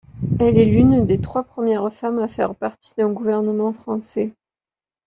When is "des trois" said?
1.05-1.43